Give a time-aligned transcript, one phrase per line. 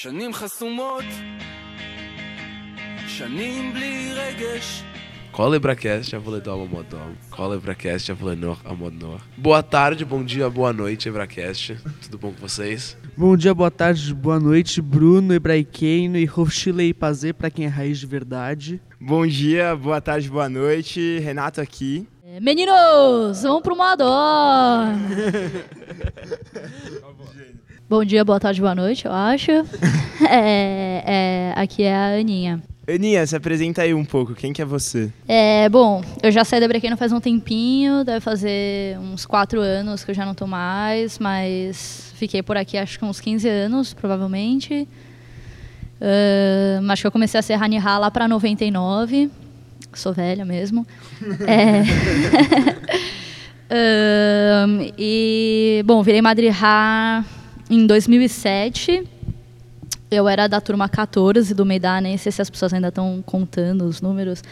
[0.00, 1.04] שנים חסומות,
[3.08, 4.82] שנים בלי רגש.
[5.32, 7.10] Cola Ebracast, Avoledol Amodol.
[7.30, 9.20] Cola Ebracast, Avolenor Amodnor.
[9.36, 11.76] Boa tarde, bom dia, boa noite, Ebracast.
[12.02, 12.96] Tudo bom com vocês?
[13.16, 17.68] Bom dia, boa tarde, boa noite, Bruno, Hebraiqueino e Rochile e Pazê, pra quem é
[17.68, 18.80] raiz de verdade.
[19.00, 21.18] Bom dia, boa tarde, boa noite.
[21.18, 22.06] Renato aqui.
[22.24, 24.86] É, Meninos, vamos pro Moador!
[27.91, 29.51] Bom dia, boa tarde, boa noite, eu acho.
[30.29, 32.63] É, é, aqui é a Aninha.
[32.87, 34.33] Aninha, se apresenta aí um pouco.
[34.33, 35.11] Quem que é você?
[35.27, 40.05] É, bom, eu já saí da Brequeno faz um tempinho, deve fazer uns 4 anos
[40.05, 43.93] que eu já não tô mais, mas fiquei por aqui acho que uns 15 anos,
[43.93, 44.87] provavelmente.
[45.99, 49.29] Ahn, acho que eu comecei a ser Hanihá lá pra 99.
[49.93, 50.87] Sou velha mesmo.
[51.45, 51.81] É.
[53.69, 57.25] Ahn, e, bom, virei Madrihá
[57.71, 59.07] em 2007.
[60.11, 63.85] Eu era da turma 14 do Meidá, nem sei se as pessoas ainda estão contando
[63.85, 64.43] os números.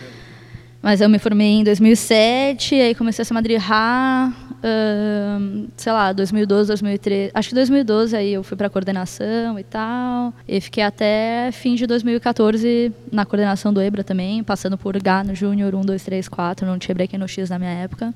[0.81, 6.69] Mas eu me formei em 2007, aí comecei a ser Madrihá, ahn, sei lá, 2012,
[6.69, 7.31] 2013.
[7.33, 10.33] Acho que 2012 aí eu fui para coordenação e tal.
[10.47, 15.75] E fiquei até fim de 2014 na coordenação do EBRA também, passando por no Júnior
[15.75, 16.65] 1, 2, 3, 4.
[16.65, 18.15] Não tinha break no X na minha época.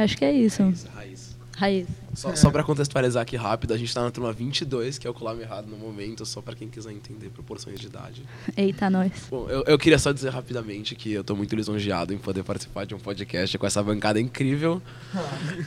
[0.00, 0.62] Acho que é isso.
[0.94, 1.36] Raiz.
[1.56, 2.01] Raiz.
[2.14, 5.14] Só, só pra contextualizar aqui rápido, a gente tá na turma 22, que é o
[5.14, 8.22] colar errado no momento, só pra quem quiser entender proporções de idade.
[8.56, 9.10] Eita, nós.
[9.30, 12.84] Bom, eu, eu queria só dizer rapidamente que eu tô muito lisonjeado em poder participar
[12.84, 14.82] de um podcast com essa bancada incrível.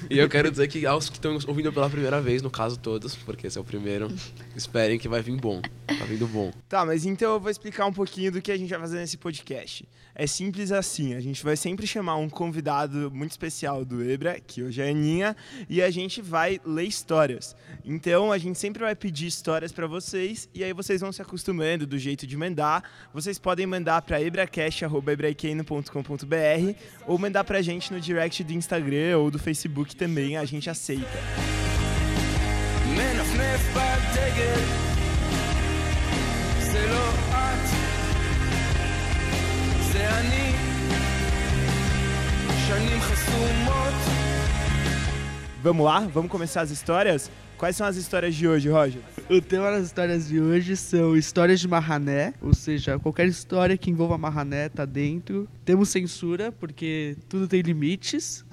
[0.09, 3.15] e eu quero dizer que aos que estão ouvindo pela primeira vez, no caso todos,
[3.15, 4.11] porque esse é o primeiro,
[4.55, 5.61] esperem que vai vir bom.
[5.87, 6.52] Tá vindo bom.
[6.69, 9.17] Tá, mas então eu vou explicar um pouquinho do que a gente vai fazer nesse
[9.17, 9.87] podcast.
[10.13, 14.63] É simples assim, a gente vai sempre chamar um convidado muito especial do Ebra, que
[14.63, 15.35] hoje é a Aninha,
[15.69, 17.55] e a gente vai ler histórias.
[17.84, 21.86] Então a gente sempre vai pedir histórias pra vocês, e aí vocês vão se acostumando
[21.86, 22.83] do jeito de mandar.
[23.14, 26.74] Vocês podem mandar pra ebracast.ebraqueno.com.br
[27.06, 31.06] ou mandar pra gente no direct do Instagram ou do Facebook também, a gente aceita.
[32.86, 34.61] מנפנף בדגל,
[36.73, 37.68] זה לא את,
[39.92, 40.51] זה אני.
[42.70, 43.95] שנים חסומות,
[45.65, 46.02] Vamos lá?
[46.02, 47.31] Vamos começar as histórias?
[47.58, 49.02] Quais são as histórias de hoje, Roger?
[49.27, 53.89] O tema das histórias de hoje são histórias de Marrané, ou seja, qualquer história que
[53.89, 55.48] envolva Marrané tá dentro.
[55.65, 58.45] Temos censura, porque tudo tem limites.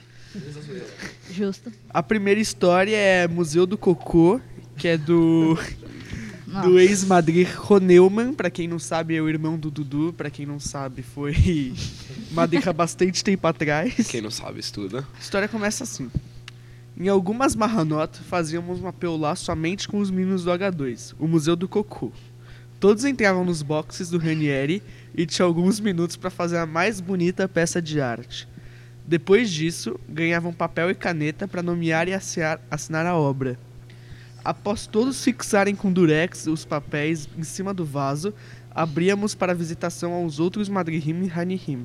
[1.31, 1.71] Justo.
[1.91, 4.41] A primeira história é Museu do Cocô,
[4.79, 5.59] que é do,
[6.65, 8.33] do ex-Madrid Roneumann.
[8.33, 10.15] Pra quem não sabe, é o irmão do Dudu.
[10.15, 11.75] Pra quem não sabe, foi
[12.33, 14.09] Madrid há bastante tempo atrás.
[14.09, 15.07] Quem não sabe, estuda.
[15.15, 16.11] A história começa assim.
[17.03, 21.67] Em algumas Mahanot, fazíamos uma peulá somente com os meninos do H2, o Museu do
[21.67, 22.13] Cocô.
[22.79, 24.81] Todos entravam nos boxes do Ranieri
[25.13, 28.47] e tinham alguns minutos para fazer a mais bonita peça de arte.
[29.05, 33.59] Depois disso, ganhavam papel e caneta para nomear e assinar a obra.
[34.45, 38.33] Após todos fixarem com durex os papéis em cima do vaso,
[38.71, 41.83] abríamos para visitação aos outros Madrihim e Hanihim.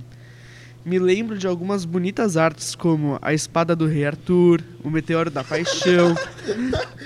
[0.87, 5.43] Me lembro de algumas bonitas artes como a espada do rei Arthur, o meteoro da
[5.43, 6.15] paixão,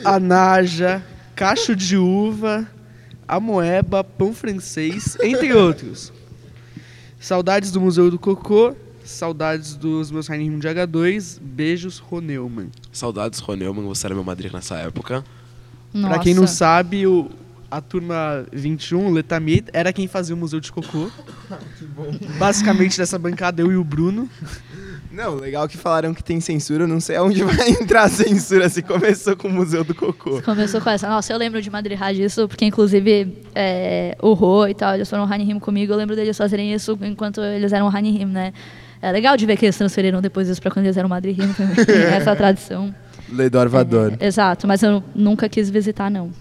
[0.06, 1.04] a naja,
[1.36, 2.70] cacho de uva,
[3.28, 6.14] a moeba, pão francês, entre outros.
[7.20, 12.70] Saudades do Museu do Cocô, saudades dos meus Heinrich de H2, beijos Roneumann.
[12.94, 15.26] Saudades, Roneumann, você era meu madrinha nessa época.
[15.92, 17.32] Pra quem não sabe, o,
[17.72, 21.10] a turma 21, o Letamid, era quem fazia o Museu de Cocô.
[22.38, 24.30] Basicamente dessa bancada, eu e o Bruno.
[25.10, 28.70] Não, legal que falaram que tem censura, eu não sei aonde vai entrar a censura
[28.70, 30.42] se começou com o Museu do Cocô.
[30.42, 31.08] Começou com essa.
[31.08, 35.24] Nossa, eu lembro de Madrid disso, porque inclusive é, o Rô e tal, eles foram
[35.24, 38.54] Hanihim comigo, eu lembro deles fazerem isso enquanto eles eram Hanihim, né?
[39.02, 41.76] É legal de ver que eles transferiram depois isso pra quando eles eram Madrid também.
[42.14, 42.94] essa tradição.
[43.30, 44.14] Ledor Vador.
[44.20, 46.32] É, exato, mas eu nunca quis visitar, não.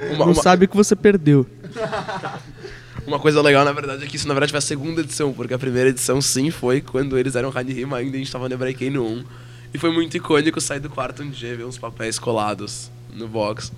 [0.00, 1.46] Uma, Não uma- sabe o que você perdeu.
[3.06, 5.54] Uma coisa legal, na verdade, é que isso na verdade foi a segunda edição, porque
[5.54, 8.90] a primeira edição sim foi quando eles eram Hanihim ainda, a gente tava no Hebraiken
[8.90, 9.24] no 1.
[9.72, 13.28] E foi muito icônico sair do quarto um dia e ver uns papéis colados no
[13.28, 13.70] box.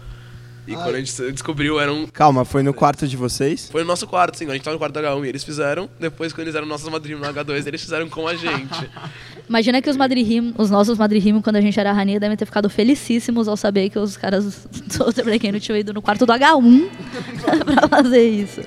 [0.69, 0.83] E Ai.
[0.83, 2.07] quando a gente descobriu, eram.
[2.13, 3.71] Calma, foi no quarto de vocês?
[3.71, 4.47] Foi no nosso quarto, sim.
[4.51, 5.89] A gente tava no quarto do H1 e eles fizeram.
[5.99, 8.91] Depois, quando eles eram nossas madrinhas no H2, eles fizeram com a gente.
[9.49, 12.69] Imagina que os madrihim, os nossos madrihim, quando a gente era Rani, devem ter ficado
[12.69, 16.91] felicíssimos ao saber que os caras do não tinham ido no quarto do H1
[17.65, 18.61] pra fazer isso.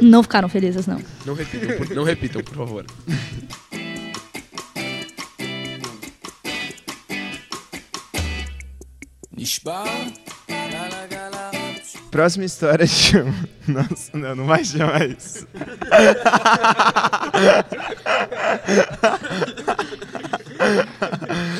[0.00, 0.98] Não ficaram felizes, não.
[1.26, 2.86] Não repitam, por, não repitam, por favor.
[9.36, 9.84] Nishba.
[12.10, 13.34] Próxima história chama.
[13.66, 15.46] Nossa, não, não vai chamar isso.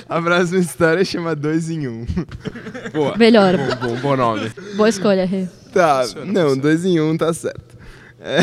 [0.08, 2.06] A próxima história chama dois em um.
[2.92, 3.16] Boa.
[3.16, 3.56] Melhor.
[3.56, 4.50] Bom, bom, bom nome.
[4.76, 5.46] Boa escolha, Rê.
[5.72, 7.75] Tá, não, dois em um tá certo.
[8.18, 8.38] É.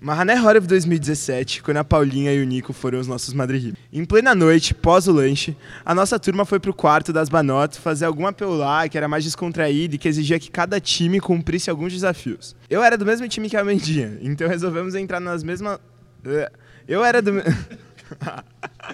[0.00, 3.74] Mahané Horror 2017, quando a Paulinha e o Nico foram os nossos madrigim.
[3.92, 8.06] Em plena noite, pós o lanche, a nossa turma foi pro quarto das Banot fazer
[8.06, 12.56] alguma lá que era mais descontraída e que exigia que cada time cumprisse alguns desafios.
[12.70, 15.78] Eu era do mesmo time que a Mendinha, então resolvemos entrar nas mesmas...
[16.24, 16.50] Eh,
[16.86, 17.32] Eu era do...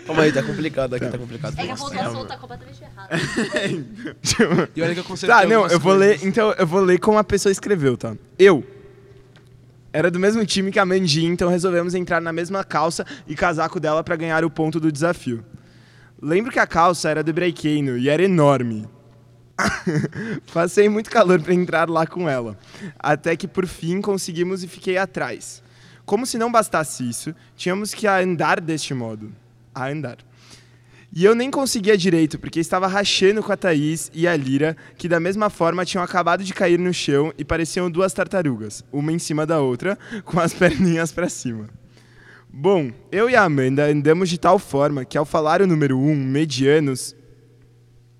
[0.06, 1.55] Calma aí, tá complicado aqui, tá complicado.
[1.56, 3.17] É que a pontuação tá completamente errada.
[4.75, 6.20] E olha que eu consertei Tá, não, eu vou coisas.
[6.23, 8.17] ler, então eu vou ler como a pessoa escreveu, tá?
[8.37, 8.64] Eu
[9.94, 13.79] era do mesmo time que a Mandy, então resolvemos entrar na mesma calça e casaco
[13.79, 15.44] dela pra ganhar o ponto do desafio.
[16.20, 18.88] Lembro que a calça era do Breakeno e era enorme.
[20.52, 22.58] Passei muito calor pra entrar lá com ela,
[22.99, 25.62] até que por fim conseguimos e fiquei atrás.
[26.05, 29.32] Como se não bastasse isso, tínhamos que andar deste modo.
[29.73, 30.19] A andar.
[31.16, 35.08] E eu nem conseguia direito, porque estava rachando com a Thaís e a Lira, que
[35.08, 39.19] da mesma forma tinham acabado de cair no chão e pareciam duas tartarugas, uma em
[39.20, 39.96] cima da outra,
[40.26, 41.69] com as perninhas para cima.
[42.52, 46.11] Bom, eu e a Amanda andamos de tal forma que ao falar o número 1,
[46.11, 47.14] um, medianos.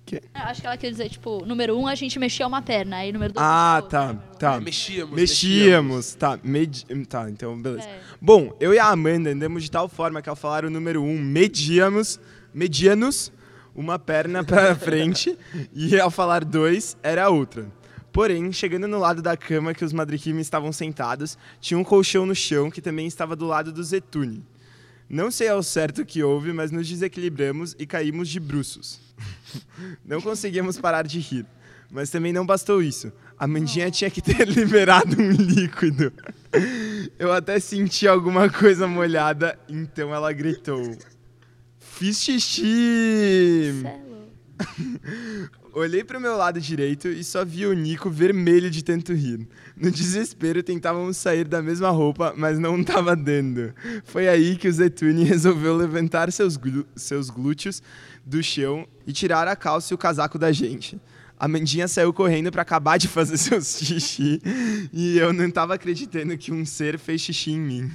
[0.09, 3.11] Eu Acho que ela quer dizer, tipo, número um, a gente mexia uma perna, aí
[3.11, 3.45] número dois...
[3.45, 4.61] Ah, tá, tá.
[4.61, 6.85] Mexíamos, Mexíamos, tá, medi...
[7.09, 7.89] tá, então beleza.
[7.89, 7.99] É.
[8.21, 11.09] Bom, eu e a Amanda andamos de tal forma que ao falar o número 1,
[11.09, 12.19] um, medíamos,
[12.55, 13.33] medianos,
[13.75, 15.37] uma perna para frente
[15.73, 17.67] e ao falar dois, era a outra.
[18.13, 22.33] Porém, chegando no lado da cama que os madriquim estavam sentados, tinha um colchão no
[22.33, 24.41] chão que também estava do lado do Zetune.
[25.09, 29.01] Não sei ao certo o que houve, mas nos desequilibramos e caímos de bruços.
[30.03, 31.45] Não conseguimos parar de rir.
[31.91, 33.13] Mas também não bastou isso.
[33.37, 36.11] A Mandinha tinha que ter liberado um líquido.
[37.19, 40.97] Eu até senti alguma coisa molhada, então ela gritou:
[41.97, 43.83] Fiz xixi!
[43.85, 44.05] É.
[45.73, 49.45] Olhei pro meu lado direito e só vi o Nico vermelho de tanto rir.
[49.75, 53.73] No desespero, tentávamos sair da mesma roupa, mas não tava dando.
[54.05, 57.83] Foi aí que o Zetune resolveu levantar seus, glú- seus glúteos
[58.25, 60.97] do chão e tirar a calça e o casaco da gente.
[61.37, 64.41] A Mandinha saiu correndo para acabar de fazer seu xixi
[64.93, 67.91] e eu não tava acreditando que um ser fez xixi em mim.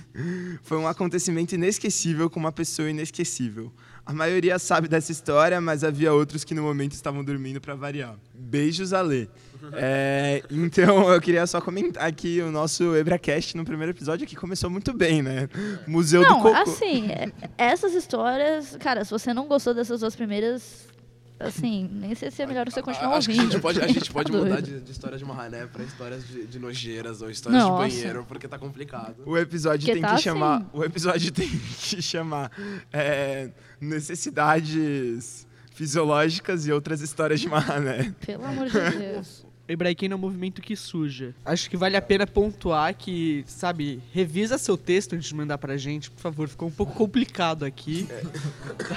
[0.62, 3.72] Foi um acontecimento inesquecível com uma pessoa inesquecível.
[4.10, 8.16] A maioria sabe dessa história, mas havia outros que no momento estavam dormindo para variar.
[8.34, 9.28] Beijos, Alê.
[9.74, 14.68] É, então eu queria só comentar que o nosso EbraCast no primeiro episódio aqui começou
[14.68, 15.48] muito bem, né?
[15.86, 16.56] Museu do Não, Cocô.
[16.56, 18.76] assim, é- essas histórias...
[18.80, 20.88] Cara, se você não gostou dessas duas primeiras,
[21.40, 23.52] assim, nem sei se é melhor você continuar Acho que a ouvindo.
[23.52, 26.46] gente pode, a gente pode Tá mudar de, de história de Mahané pra histórias de,
[26.46, 27.88] de nojeiras ou histórias Nossa.
[27.88, 29.16] de banheiro, porque tá complicado.
[29.26, 30.56] O episódio Porque tem tá que chamar.
[30.58, 30.66] assim.
[30.72, 32.52] O episódio tem que chamar
[32.92, 33.50] é,
[33.80, 38.14] necessidades fisiológicas e outras histórias de Mahané.
[38.24, 39.46] Pelo amor de Deus.
[39.66, 41.32] Hebraiquem é um movimento que suja.
[41.44, 45.76] Acho que vale a pena pontuar que, sabe, revisa seu texto antes de mandar pra
[45.76, 46.48] gente, por favor.
[46.48, 48.08] Ficou um pouco complicado aqui.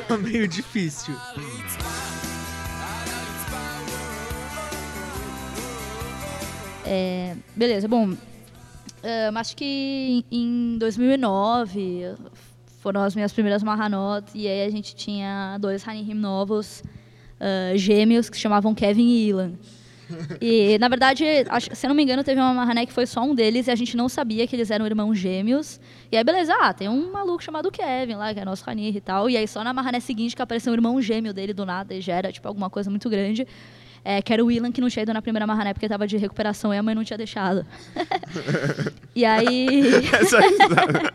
[0.07, 1.13] Tá meio difícil.
[6.85, 8.13] É, beleza, bom.
[9.35, 12.15] acho que em 2009
[12.81, 16.83] foram as minhas primeiras Mahanot e aí a gente tinha dois Hanim novos,
[17.39, 19.51] é, gêmeos, que se chamavam Kevin e Ilan.
[20.41, 23.33] E, na verdade, acho- se não me engano, teve uma Mahané que foi só um
[23.33, 25.79] deles e a gente não sabia que eles eram irmãos gêmeos.
[26.11, 29.01] E aí, beleza, ah, tem um maluco chamado Kevin lá, que é nosso Hanir e
[29.01, 29.29] tal.
[29.29, 32.01] E aí, só na Mahané seguinte que apareceu um irmão gêmeo dele do nada e
[32.01, 33.47] já era, tipo, alguma coisa muito grande.
[34.05, 36.17] É, que era o Willan, que não tinha ido na primeira Mahané porque tava de
[36.17, 37.65] recuperação e a mãe não tinha deixado.
[39.15, 39.79] e aí...
[40.11, 41.13] Essa risada.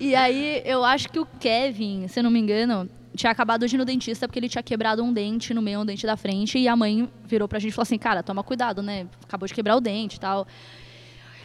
[0.00, 3.76] E aí, eu acho que o Kevin, se eu não me engano, tinha acabado de
[3.76, 6.58] ir no dentista porque ele tinha quebrado um dente no meio, um dente da frente,
[6.58, 9.06] e a mãe virou pra gente e falou assim, cara, toma cuidado, né?
[9.22, 10.46] Acabou de quebrar o dente e tal.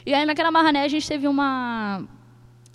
[0.06, 2.04] E aí, naquela marrané, a gente teve uma...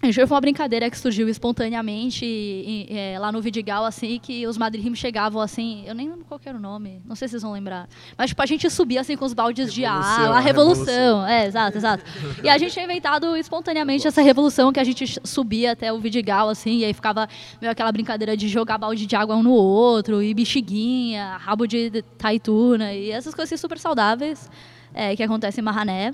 [0.04, 4.18] A gente foi uma brincadeira que surgiu espontaneamente e- e, é, lá no Vidigal, assim,
[4.22, 5.82] que os madrinhos chegavam, assim...
[5.86, 7.88] Eu nem lembro qual era o nome, não sei se vocês vão lembrar.
[8.18, 10.84] Mas, tipo, a gente subia, assim, com os baldes de Revolução, água, a a revolução.
[10.84, 11.26] revolução.
[11.26, 12.04] É, exato, exato.
[12.42, 16.50] E a gente tinha inventado espontaneamente essa revolução que a gente subia até o Vidigal,
[16.50, 17.26] assim, e aí ficava
[17.58, 21.88] meio aquela brincadeira de jogar balde de água um no outro, e bexiguinha, rabo de
[21.88, 24.50] de taituna, e essas coisas assim, super saudáveis
[24.92, 26.12] é, que acontecem em Marrané.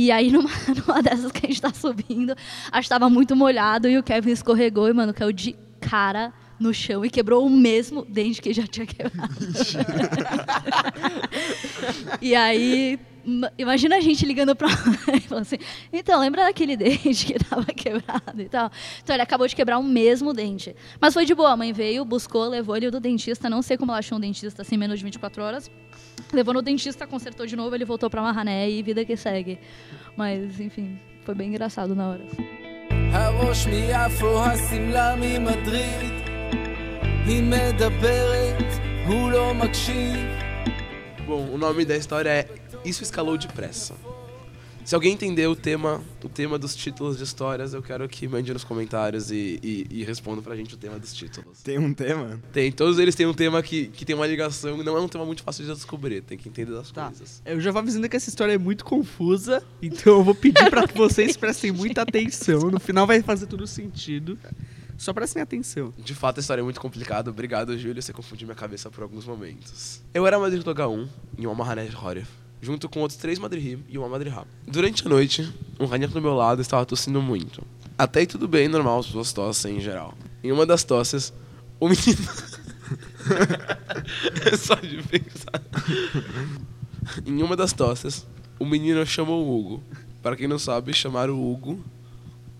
[0.00, 0.48] E aí, numa,
[0.86, 4.88] numa dessas que a gente tá subindo, que tava muito molhado e o Kevin escorregou
[4.88, 8.86] e, mano, caiu de cara no chão e quebrou o mesmo dente que já tinha
[8.86, 9.34] quebrado.
[12.22, 14.68] e aí, Ma- Imagina a gente ligando pra
[15.08, 15.58] ele e falando assim,
[15.92, 18.70] então, lembra daquele dente que tava quebrado e tal?
[19.02, 20.74] Então ele acabou de quebrar o mesmo dente.
[21.00, 23.90] Mas foi de boa, a mãe veio, buscou, levou ele do dentista, não sei como
[23.90, 25.70] ela achou um dentista assim, menos de 24 horas.
[26.31, 29.59] Levou no dentista, consertou de novo, ele voltou pra Marrané e vida que segue.
[30.17, 32.25] Mas, enfim, foi bem engraçado na hora.
[33.13, 36.13] הראש מיפו, השמלה ממדריד
[37.25, 38.65] היא מדברת,
[39.07, 40.43] הוא לא מקשיב
[41.27, 42.49] Bom, o nome da história é
[42.83, 43.93] Isso Escalou Depressa.
[44.88, 48.50] Se alguém entender o tema, o tema dos títulos de histórias, eu quero que mande
[48.54, 51.60] nos comentários e, e, e responda pra gente o tema dos títulos.
[51.60, 52.40] Tem um tema?
[52.54, 55.26] Tem, todos eles têm um tema que, que tem uma ligação, não é um tema
[55.26, 57.08] muito fácil de descobrir, tem que entender as Tá.
[57.08, 57.42] coisas.
[57.44, 60.88] Eu já vou avisando que essa história é muito confusa, então eu vou pedir pra
[60.88, 62.70] que vocês prestem muita atenção.
[62.70, 64.38] No final vai fazer tudo sentido.
[64.96, 65.92] Só prestem atenção.
[65.98, 67.28] De fato, a história é muito complicada.
[67.28, 70.00] Obrigado, Júlio, você confundiu minha cabeça por alguns momentos.
[70.14, 72.22] Eu era Madrid do H1 em de Horror,
[72.60, 74.32] junto com outros três Madrid e uma Madrid
[74.66, 77.62] Durante a noite, um rainha do meu lado estava tossindo muito.
[77.96, 80.14] Até aí tudo bem, normal, as pessoas tossem em geral.
[80.42, 81.32] Em uma das tosses,
[81.80, 82.28] o menino...
[84.50, 85.62] é só de pensar.
[87.26, 88.26] em uma das tosses,
[88.58, 89.82] o menino chamou o Hugo.
[90.22, 91.82] Para quem não sabe, chamar o Hugo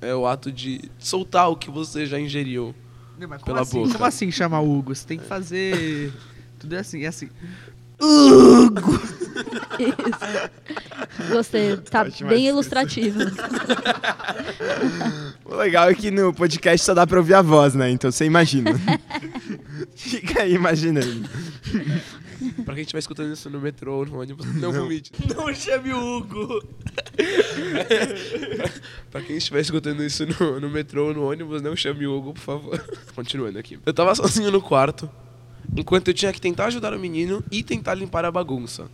[0.00, 2.75] é o ato de soltar o que você já ingeriu.
[3.19, 3.93] Não, mas Pela assim, boca.
[3.93, 4.95] Como assim chamar o Hugo?
[4.95, 6.12] Você tem que fazer.
[6.59, 7.28] Tudo é assim, é assim.
[9.78, 11.31] Isso.
[11.31, 12.38] Gostei, tá bem descrição.
[12.38, 13.19] ilustrativo.
[15.45, 17.90] O legal é que no podcast só dá pra ouvir a voz, né?
[17.90, 18.71] Então você imagina.
[19.95, 21.28] Fica aí imaginando.
[22.64, 25.11] Pra quem estiver escutando isso no metrô ou no ônibus, não vomite.
[25.35, 26.62] Não chame o Hugo!
[29.11, 32.35] Pra quem estiver escutando isso no, no metrô ou no ônibus, não chame o Hugo,
[32.35, 32.85] por favor.
[33.14, 33.78] Continuando aqui.
[33.85, 35.11] Eu tava sozinho no quarto,
[35.77, 38.91] enquanto eu tinha que tentar ajudar o menino e tentar limpar a bagunça,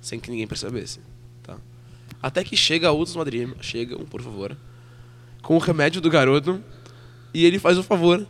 [0.00, 1.00] sem que ninguém percebesse,
[1.42, 1.56] tá?
[2.22, 4.56] Até que chega outros madrinhos, chegam, por favor,
[5.42, 6.62] com o remédio do garoto
[7.32, 8.26] e ele faz o favor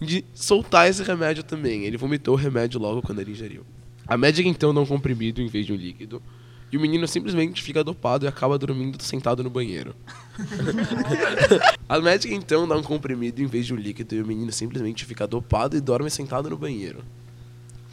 [0.00, 1.84] de soltar esse remédio também.
[1.84, 3.64] Ele vomitou o remédio logo quando ele ingeriu.
[4.06, 6.22] A médica então dá um comprimido em vez de um líquido.
[6.72, 9.94] E o menino simplesmente fica dopado e acaba dormindo sentado no banheiro.
[11.88, 15.04] A médica então dá um comprimido em vez de um líquido e o menino simplesmente
[15.04, 17.04] fica dopado e dorme sentado no banheiro.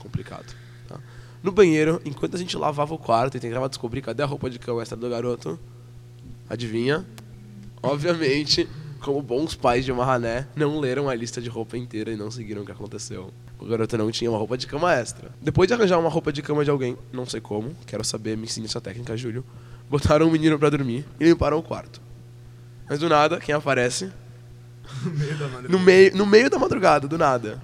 [0.08, 0.56] Complicado.
[0.88, 0.98] tá?
[1.44, 4.58] No banheiro, enquanto a gente lavava o quarto e tentava descobrir cadê a roupa de
[4.58, 5.60] cama extra do garoto,
[6.50, 7.06] adivinha?
[7.84, 8.68] Obviamente,
[9.02, 12.62] como bons pais de Marrané, não leram a lista de roupa inteira e não seguiram
[12.62, 13.32] o que aconteceu.
[13.60, 15.30] O garoto não tinha uma roupa de cama extra.
[15.42, 18.44] Depois de arranjar uma roupa de cama de alguém, não sei como, quero saber, me
[18.44, 19.44] ensine essa técnica, Júlio.
[19.90, 22.02] Botaram o menino pra dormir e limparam o quarto.
[22.90, 24.10] Mas do nada, quem aparece?
[25.68, 27.62] No meio, no meio da madrugada, do nada.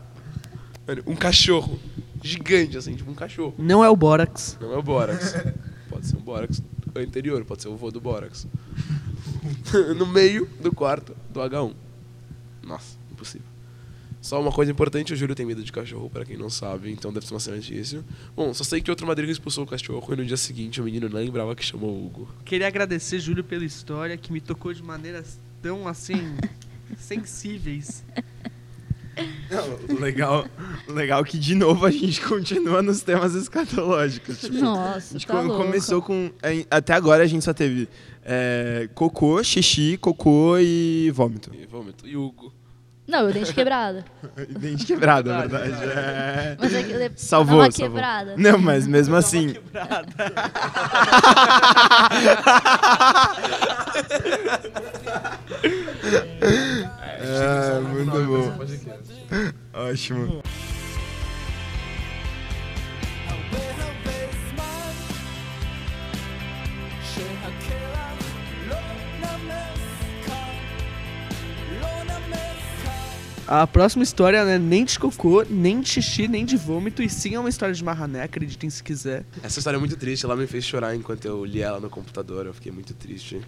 [1.06, 1.80] Um cachorro.
[2.24, 3.54] Gigante, assim, tipo um cachorro.
[3.58, 4.58] Não é o Borax.
[4.60, 5.36] Não é o Borax.
[5.90, 6.64] Pode ser um Borax
[6.96, 8.48] anterior, pode ser o vô do Borax.
[9.98, 11.74] no meio do quarto do H1.
[12.64, 13.48] Nossa, impossível.
[14.22, 17.12] Só uma coisa importante, o Júlio tem medo de cachorro, pra quem não sabe, então
[17.12, 18.06] deve ser uma cena difícil.
[18.34, 21.10] Bom, só sei que outro madrigo expulsou o cachorro e no dia seguinte o menino
[21.10, 22.30] não lembrava que chamou o Hugo.
[22.46, 26.38] Queria agradecer, Júlio, pela história que me tocou de maneiras tão assim.
[26.98, 28.04] sensíveis.
[29.52, 30.46] Não, o legal,
[30.88, 34.40] o legal é que, de novo, a gente continua nos temas escatológicos.
[34.42, 35.64] Tipo, a Nossa, gente tá co- louco.
[35.64, 36.32] começou com.
[36.42, 37.88] é, Até agora a gente só teve
[38.24, 41.52] é, cocô, xixi, cocô e vômito.
[41.54, 42.08] E vômito.
[42.08, 42.52] E Hugo.
[43.06, 44.02] Não, o dente quebrado.
[44.58, 45.74] Dente quebrado, na verdade.
[45.84, 46.56] É.
[46.58, 47.96] Mas é que ele Salvou, uma salvou.
[47.98, 48.36] quebrada.
[48.38, 49.54] Não, mas mesmo assim.
[56.42, 57.03] É,
[58.06, 58.54] Muito bom.
[59.74, 60.44] Ótimo.
[73.46, 77.10] A próxima história não é nem de cocô, nem de xixi, nem de vômito, e
[77.10, 79.26] sim é uma história de marrané, acreditem se quiser.
[79.44, 82.46] Essa história é muito triste, ela me fez chorar enquanto eu li ela no computador,
[82.46, 83.42] eu fiquei muito triste.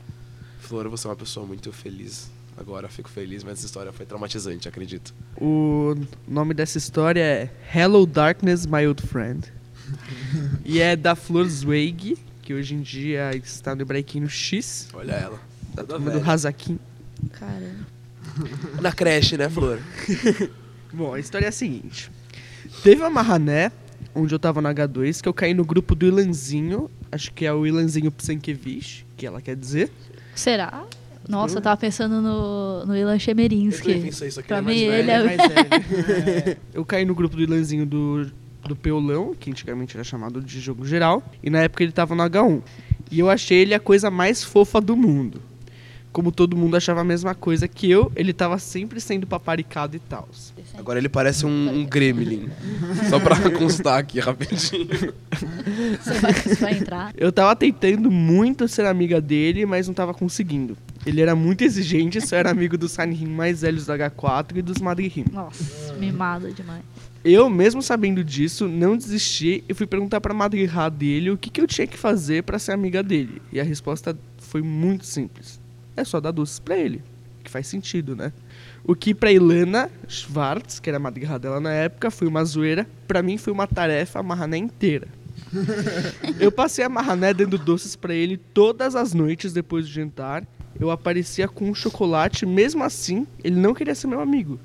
[0.59, 2.29] Flor, você é uma pessoa muito feliz.
[2.57, 5.13] Agora eu fico feliz, mas essa história foi traumatizante, acredito.
[5.39, 5.93] O
[6.27, 9.51] nome dessa história é Hello Darkness, My Old Friend.
[10.63, 15.39] e é da Flor Zweig, que hoje em dia está no Hebraiquinho X, Olha ela.
[15.73, 16.29] da Toda turma do.
[16.31, 16.79] Hazakin.
[17.33, 17.75] Cara.
[18.81, 19.79] Na creche, né, Flor?
[20.93, 22.09] Bom, a história é a seguinte.
[22.83, 23.71] Teve uma marrané,
[24.13, 27.53] onde eu tava no H2, que eu caí no grupo do Ilanzinho, acho que é
[27.53, 29.91] o Ilanzinho Psankevich, que ela quer dizer.
[30.33, 30.85] Será?
[31.27, 33.99] Nossa, eu tava pensando no, no Ilan Eu Chemerinsky.
[33.99, 34.99] pensei isso aqui, Pra ele é mais mim, velho.
[35.01, 36.57] ele é- mais velho.
[36.73, 38.31] Eu caí no grupo do Ilanzinho do,
[38.67, 42.23] do Peulão, que antigamente era chamado de jogo geral, e na época ele tava no
[42.23, 42.61] H1.
[43.11, 45.41] E eu achei ele a coisa mais fofa do mundo.
[46.11, 49.99] Como todo mundo achava a mesma coisa que eu, ele tava sempre sendo paparicado e
[49.99, 50.29] tal.
[50.77, 52.49] Agora ele parece um, um gremlin.
[53.09, 54.87] Só pra constar aqui rapidinho.
[56.01, 57.13] Você vai, você vai entrar.
[57.17, 60.77] Eu tava tentando muito ser amiga dele, mas não tava conseguindo.
[61.05, 64.79] Ele era muito exigente, só era amigo dos Sanrim mais velhos do H4 e dos
[64.79, 65.25] Madrihim.
[65.31, 66.83] Nossa, mimado demais.
[67.23, 71.59] Eu, mesmo sabendo disso, não desisti e fui perguntar pra Madrihá dele o que, que
[71.59, 73.41] eu tinha que fazer pra ser amiga dele.
[73.51, 75.59] E a resposta foi muito simples.
[75.97, 77.01] É só dar doces pra ele.
[77.43, 78.31] Que faz sentido, né?
[78.83, 82.87] O que pra Ilana Schwartz, que era a madrigada dela na época, foi uma zoeira.
[83.07, 85.07] Pra mim foi uma tarefa a marrané inteira.
[86.39, 90.45] Eu passei a marrané dando doces pra ele todas as noites depois do jantar.
[90.79, 94.59] Eu aparecia com um chocolate, mesmo assim, ele não queria ser meu amigo.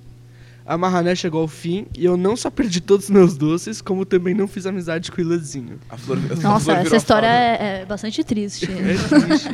[0.66, 4.04] A marrané chegou ao fim e eu não só perdi todos os meus doces, como
[4.04, 5.80] também não fiz amizade com o Ilazinho.
[5.88, 8.66] A flor, a flor Nossa, essa história é, é bastante triste.
[8.70, 9.48] É triste.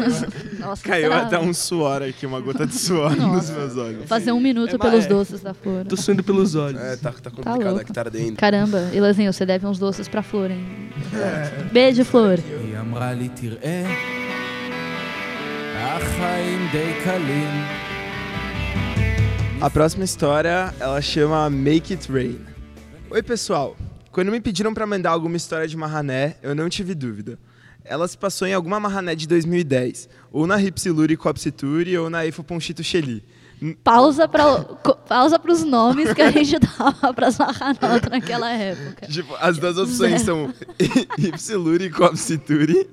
[0.60, 1.22] Nossa, Caiu será?
[1.22, 3.52] até um suor aqui, uma gota de suor nos Nossa.
[3.52, 4.08] meus olhos.
[4.08, 5.08] Fazer um minuto É, pelos é.
[5.08, 5.84] doces da flor.
[5.84, 6.80] Tô suando pelos olhos.
[6.80, 7.80] É, tá, tá Tá complicado louco.
[7.80, 8.36] aqui, tá ardendo.
[8.36, 10.64] Caramba, Ilazinho, você deve uns doces pra flor, hein?
[11.72, 12.38] Beijo, flor.
[15.83, 17.79] החיים די קלים.
[19.61, 22.39] A próxima história, ela chama Make It Rain.
[23.11, 23.75] Oi, pessoal.
[24.09, 27.37] Quando me pediram pra mandar alguma história de Marrané, eu não tive dúvida.
[27.83, 32.41] Ela se passou em alguma Marrané de 2010, ou na Ripsiluri Copsituri, ou na Efo
[32.41, 33.21] Ponchito Cheli.
[33.82, 39.06] Pausa, co- pausa pros nomes que a gente dava pras marranotas naquela época.
[39.06, 40.52] Tipo, as duas opções são
[41.18, 42.88] Ripsiluri Copsituri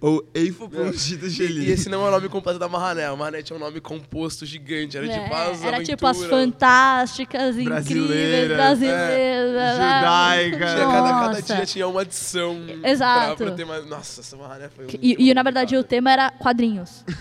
[0.00, 3.06] ou Efo Ponchito E, esse não é o nome completo da Marrané.
[3.06, 4.96] A Marrané tinha um nome composto gigante.
[4.96, 10.66] Era É, tipo as era tipo as fantásticas, incríveis, Brasileiras, é, judaica.
[10.74, 12.56] Tinha cada, cada dia tinha uma adição.
[12.82, 13.44] Exato.
[13.44, 13.80] Pra, pra.
[13.82, 17.04] Nossa, essa Marrané foi E, e, na verdade o tema era quadrinhos.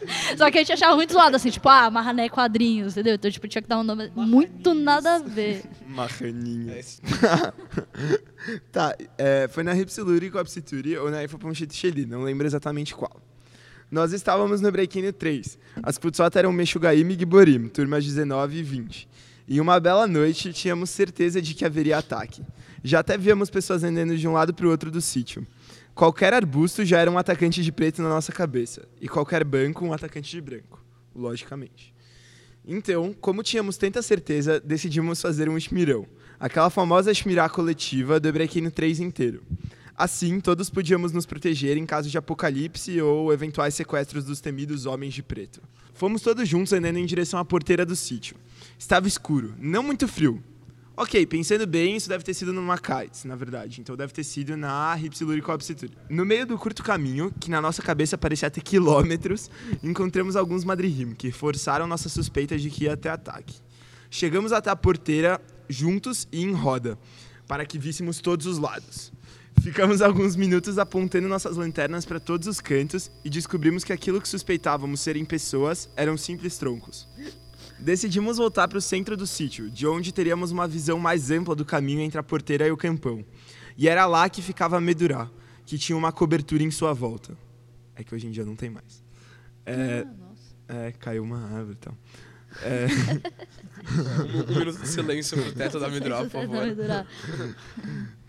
[0.36, 3.14] só, que, a gente achava muito zoado, assim, tipo, ah, Marrané quadrinhos, entendeu?
[3.14, 5.62] Então, tipo, tinha que dar um nome muito nada a ver.
[5.86, 6.74] Marraninha.
[6.74, 6.80] É
[8.72, 13.20] Tá, é, foi na Ripsiluri Copsituri ou na Efo Ponchito Cheli, não lembro exatamente qual.
[13.90, 15.58] Nós estávamos no Breaking 3.
[15.82, 19.08] As Putsota eram Meshugaim e Giborim, turmas 19 e 20.
[19.48, 22.40] E uma bela noite, tínhamos certeza de que haveria ataque.
[22.84, 25.44] Já até víamos pessoas andando de um lado para o outro do sítio.
[26.00, 28.88] Qualquer arbusto já era um atacante de preto na nossa cabeça.
[29.02, 30.82] E qualquer banco, um atacante de branco.
[31.14, 31.92] Logicamente.
[32.66, 36.06] Então, como tínhamos tanta certeza, decidimos fazer um esmirão.
[36.38, 39.42] Aquela famosa esmirá coletiva do Breaking 3 inteiro.
[39.94, 45.12] Assim, todos podíamos nos proteger em caso de apocalipse ou eventuais sequestros dos temidos homens
[45.12, 45.60] de preto.
[45.92, 48.36] Fomos todos juntos andando em direção à porteira do sítio.
[48.78, 50.42] Estava escuro, não muito frio.
[50.96, 53.80] Ok, pensando bem, isso deve ter sido numa kites, na verdade.
[53.80, 55.96] Então deve ter sido na Ripsiluricopsituri.
[56.10, 59.50] No meio do curto caminho, que na nossa cabeça parecia ter quilômetros,
[59.82, 63.54] encontramos alguns madrihim, que forçaram nossas suspeitas de que ia ter ataque.
[64.10, 66.98] Chegamos até a porteira juntos e em roda,
[67.46, 69.12] para que víssemos todos os lados.
[69.62, 74.28] Ficamos alguns minutos apontando nossas lanternas para todos os cantos e descobrimos que aquilo que
[74.28, 77.06] suspeitávamos serem pessoas eram simples troncos.
[77.80, 81.64] Decidimos voltar para o centro do sítio, de onde teríamos uma visão mais ampla do
[81.64, 83.24] caminho entre a porteira e o campão.
[83.76, 85.30] E era lá que ficava a Medurá,
[85.64, 87.36] que tinha uma cobertura em sua volta.
[87.94, 89.02] É que hoje em dia não tem mais.
[89.64, 90.06] É,
[90.68, 91.96] é caiu uma árvore e tal.
[92.62, 92.86] É,
[93.90, 97.06] Um, minuto de silêncio pro teto da Midrop, por favor.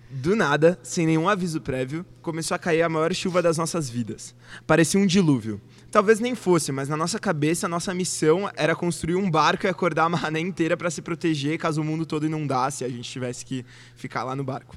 [0.10, 4.36] Do nada, sem nenhum aviso prévio, começou a cair a maior chuva das nossas vidas.
[4.68, 5.62] Parecia um dilúvio.
[5.92, 9.70] Talvez nem fosse, mas na nossa cabeça, a nossa missão era construir um barco e
[9.70, 13.10] acordar a maré inteira para se proteger caso o mundo todo inundasse e a gente
[13.10, 14.76] tivesse que ficar lá no barco.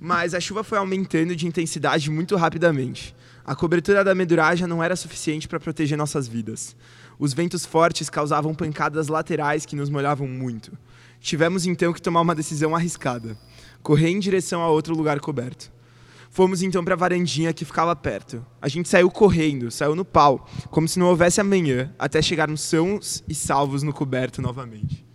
[0.00, 3.14] Mas a chuva foi aumentando de intensidade muito rapidamente.
[3.44, 6.74] A cobertura da Medurá já não era suficiente para proteger nossas vidas.
[7.18, 10.72] Os ventos fortes causavam pancadas laterais que nos molhavam muito.
[11.20, 13.36] Tivemos então que tomar uma decisão arriscada
[13.82, 15.70] correr em direção a outro lugar coberto.
[16.30, 18.44] Fomos então para a varandinha que ficava perto.
[18.60, 23.24] A gente saiu correndo, saiu no pau, como se não houvesse amanhã, até chegarmos sãos
[23.28, 25.06] e salvos no coberto novamente.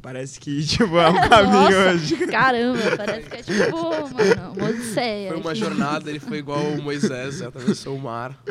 [0.00, 2.16] Parece que tipo, é um caminho Nossa, hoje.
[2.28, 5.28] caramba, parece que é tipo, mano, uma odisseia.
[5.30, 8.42] Foi uma jornada, ele foi igual o Moisés, atravessou o mar.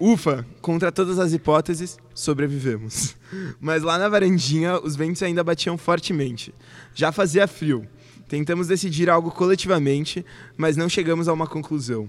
[0.00, 3.16] Ufa, contra todas as hipóteses, sobrevivemos.
[3.60, 6.54] Mas lá na varandinha, os ventos ainda batiam fortemente.
[6.94, 7.86] Já fazia frio.
[8.32, 10.24] Tentamos decidir algo coletivamente,
[10.56, 12.08] mas não chegamos a uma conclusão.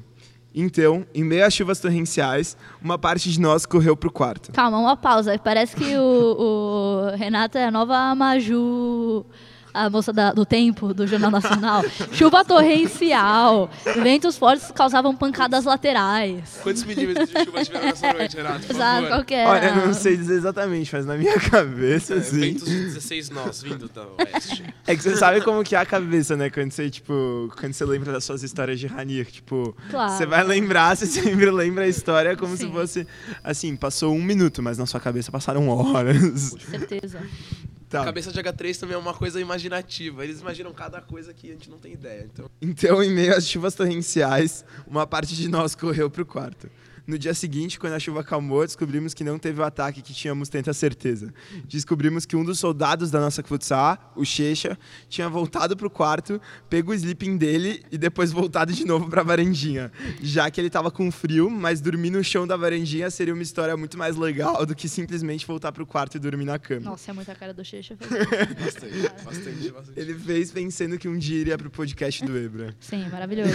[0.55, 4.49] Então, em meio às chuvas torrenciais, uma parte de nós correu pro quarto.
[4.53, 5.37] Calma, uma pausa.
[5.37, 9.25] Parece que o, o Renato é a nova Maju
[9.73, 11.83] a moça da- do tempo, do Jornal Nacional.
[12.13, 13.69] Chuva torrencial,
[14.01, 16.59] ventos fortes causavam pancadas laterais.
[16.61, 18.67] Quantos milímetros de chuva tiveram nessa noite, Renato?
[18.67, 19.07] Por Exato, favor.
[19.09, 19.49] qual que era?
[19.49, 22.39] Olha, eu não sei dizer exatamente, mas na minha cabeça, É, assim.
[22.39, 24.63] ventos de 16 nós vindo da oeste.
[24.85, 26.49] É que você sabe como que é a cabeça, né?
[26.49, 30.11] Quando você, tipo, quando você lembra das suas histórias de Ranir, tipo, Claro.
[30.11, 32.71] você vai lembrar, você sempre lembra a história como se Sim.
[32.71, 33.07] fosse,
[33.43, 36.55] assim, passou um minuto, mas na sua cabeça passaram horas.
[36.69, 37.19] Certeza.
[37.93, 38.03] Tá.
[38.03, 40.23] Cabeça de H3 também é uma coisa imaginativa.
[40.23, 42.27] Eles imaginam cada coisa que a gente não tem ideia.
[42.33, 46.71] Então, Então, em meio às chuvas torrenciais, uma parte de nós correu pro quarto.
[47.05, 50.49] No dia seguinte, quando a chuva acalmou, descobrimos que não teve o ataque que tínhamos
[50.49, 51.33] tanta certeza.
[51.65, 54.77] Descobrimos que um dos soldados da nossa futsal, o Checha,
[55.09, 56.39] tinha voltado pro quarto,
[56.69, 59.91] pego o sleeping dele e depois voltado de novo pra varandinha.
[60.21, 63.75] Já que ele tava com frio, mas dormir no chão da varandinha seria uma história
[63.75, 66.81] muito mais legal do que simplesmente voltar pro quarto e dormir na cama.
[66.81, 67.95] Nossa, é muita cara do Checha.
[67.95, 69.99] bastante, bastante, bastante.
[69.99, 72.73] Ele fez pensando que um dia iria pro podcast do Ebra.
[72.79, 73.51] Sim, maravilhoso.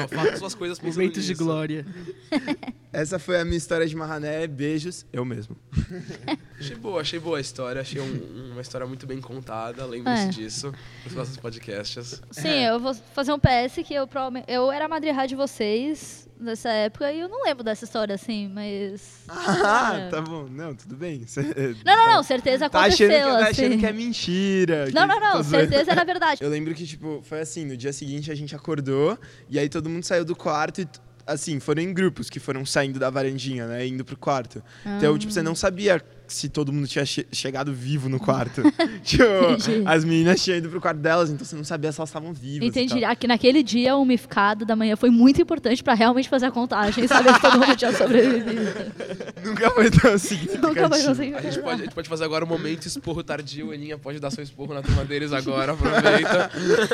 [0.00, 1.84] Não, faça suas coisas pensando Momentos de glória.
[2.94, 4.46] Essa foi a minha história de Marrané.
[4.46, 5.04] Beijos.
[5.12, 5.56] Eu mesmo.
[6.60, 7.80] Achei boa, achei boa a história.
[7.80, 9.84] Achei um- uma história muito bem contada.
[9.84, 10.28] Lembre-se É.
[10.28, 10.72] disso
[11.04, 12.22] nos próximos podcasts.
[12.30, 14.46] Sim, eu vou fazer um PS que eu provavelmente.
[14.48, 19.24] Eu era Madre de vocês nessa época e eu não lembro dessa história assim, mas.
[19.28, 20.08] Ah, Cara.
[20.10, 20.46] tá bom.
[20.48, 21.26] Não, tudo bem.
[21.26, 21.42] Cê-
[21.84, 23.26] Não, não, não, certeza Tá achando, aconteceu.
[23.36, 23.64] que, tá assim.
[23.66, 24.84] achando que é mentira.
[24.86, 26.42] Não, que não, não, tá certeza era verdade.
[26.42, 29.18] Eu lembro que, tipo, foi assim, no dia seguinte a gente acordou
[29.50, 30.88] e aí todo mundo saiu do quarto e,
[31.26, 34.62] assim, foram em grupos que foram saindo da varandinha, né, indo pro quarto.
[34.98, 38.62] Então, tipo, você não sabia se todo mundo tinha che- chegado vivo no quarto.
[39.04, 39.82] tipo, Entendi.
[39.86, 42.64] as meninas tinham ido pro quarto delas, então você não sabia se elas estavam vivas
[42.64, 43.04] e Entendi.
[43.04, 47.06] Aqui naquele dia, o umificado da manhã foi muito importante pra realmente fazer a contagem,
[47.06, 48.70] saber se todo mundo tinha sobrevivido.
[49.44, 50.66] Nunca foi tão significativo.
[50.68, 51.34] Nunca foi conseguir.
[51.34, 53.72] A gente, pode, a gente pode fazer agora um momento esporro tardio.
[53.72, 55.72] Aninha pode dar seu esporro na turma deles agora.
[55.72, 56.50] Aproveita.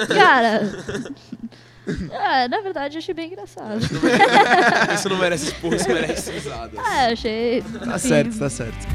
[0.08, 0.60] Cara.
[2.10, 3.80] É, na verdade, achei bem engraçado.
[4.94, 6.78] Isso não merece expor, isso merece risadas.
[6.80, 7.62] É, ah, achei.
[7.62, 8.86] Tá certo, tá certo.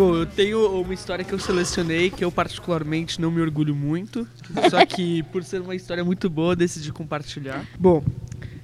[0.00, 4.26] Bom, eu tenho uma história que eu selecionei que eu particularmente não me orgulho muito,
[4.70, 7.66] só que por ser uma história muito boa decidi compartilhar.
[7.78, 8.02] Bom,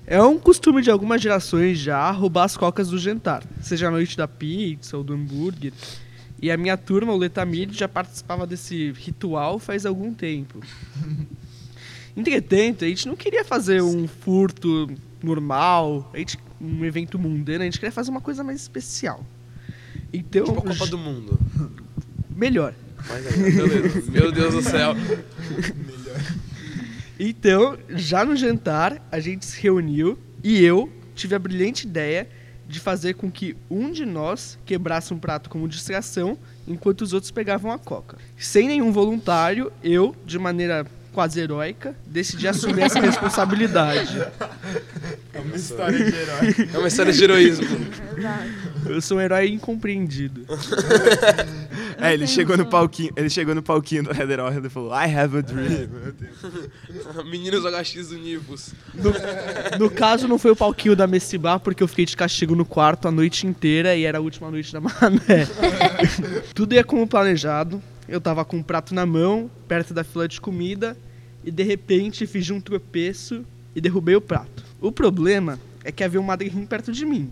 [0.06, 4.16] é um costume de algumas gerações já roubar as cocas do jantar, seja a noite
[4.16, 5.72] da pizza ou do hambúrguer.
[6.40, 10.60] E a minha turma, o Letamid, já participava desse ritual faz algum tempo.
[12.16, 14.88] Entretanto, a gente não queria fazer um furto
[15.22, 19.24] normal, a gente, um evento mundano, a gente queria fazer uma coisa mais especial.
[20.12, 21.38] Então, Tipo a Copa do Mundo.
[22.34, 22.74] melhor.
[23.08, 24.10] Mas aí, beleza.
[24.10, 24.94] Meu Deus do céu.
[27.18, 32.28] Então, já no jantar, a gente se reuniu e eu tive a brilhante ideia
[32.68, 37.30] de fazer com que um de nós quebrasse um prato como distração, enquanto os outros
[37.30, 38.18] pegavam a coca.
[38.36, 44.20] Sem nenhum voluntário, eu, de maneira quase heróica, decidi assumir essa responsabilidade.
[45.32, 46.68] É uma história de herói.
[46.74, 47.64] É uma história de heroísmo.
[48.18, 48.50] Exato.
[48.86, 50.44] Eu sou um herói incompreendido.
[51.98, 55.12] É, ele chegou no palquinho, ele chegou no palquinho do Heather All e falou, I
[55.14, 55.88] have a dream.
[55.88, 57.24] Meu Deus.
[57.24, 58.74] Meninos HX Univos.
[59.78, 63.08] No caso, não foi o palquinho da Messibá, porque eu fiquei de castigo no quarto
[63.08, 65.46] a noite inteira e era a última noite da Mané.
[66.54, 67.82] Tudo ia como planejado.
[68.08, 70.96] Eu tava com um prato na mão, perto da fila de comida,
[71.44, 74.64] e de repente fiz um tropeço e derrubei o prato.
[74.80, 77.30] O problema é que havia um madrinho perto de mim,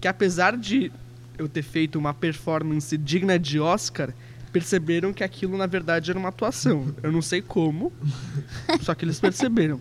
[0.00, 0.90] que apesar de
[1.38, 4.12] eu ter feito uma performance digna de Oscar,
[4.52, 6.94] perceberam que aquilo na verdade era uma atuação.
[7.02, 7.92] Eu não sei como,
[8.82, 9.80] só que eles perceberam.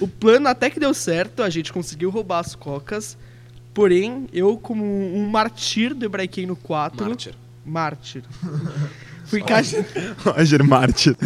[0.00, 3.16] O plano até que deu certo, a gente conseguiu roubar as cocas.
[3.74, 7.04] Porém, eu, como um martir do Hebraiquei 4.
[7.06, 7.34] Mártir.
[7.64, 8.22] Mártir.
[9.24, 9.84] Fui caixa.
[10.18, 11.14] Roger Martin.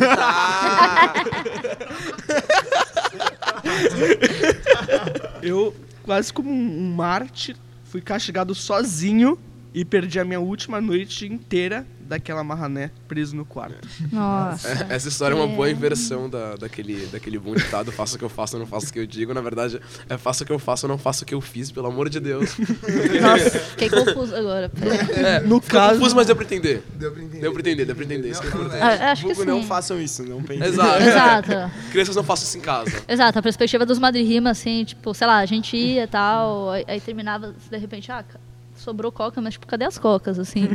[5.42, 7.56] Eu, quase como um, um mártir,
[7.96, 9.38] fui castigado sozinho
[9.72, 13.86] e perdi a minha última noite inteira daquela marrané preso no quarto.
[14.12, 14.86] Nossa.
[14.88, 15.56] É, Essa história é uma É.
[15.56, 18.92] boa inversão da, daquele, daquele bom ditado: faça o que eu faço, não faço o
[18.92, 19.34] que eu digo.
[19.34, 21.86] Na verdade, é faça o que eu faço, não faço o que eu fiz, pelo
[21.88, 22.56] amor de Deus.
[23.20, 24.70] Nossa, fiquei confuso agora.
[25.14, 26.82] É, No caso- confuso, mas deu pra entender.
[26.94, 27.40] Deu pra entender.
[27.40, 28.30] Deu pra entender, deu pra entender.
[28.30, 28.82] Isso que é importante.
[28.82, 29.66] Ah, acho que Vulgo, não sim.
[29.66, 30.66] façam isso, não pensem.
[30.66, 31.02] Exato.
[31.02, 31.52] Exato.
[31.90, 33.02] Crianças não façam isso em casa.
[33.08, 36.84] Exato, a perspectiva dos madrima, assim, tipo, sei lá, a gente ia e tal, aí,
[36.86, 38.24] aí terminava, de repente, ah,
[38.80, 40.68] sobrou coca, mas tipo, cadê as cocas, assim?